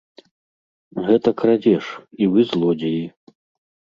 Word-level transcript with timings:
Гэта 1.07 1.29
крадзеж, 1.41 1.85
і 2.23 2.31
вы 2.37 2.45
злодзеі. 2.53 3.05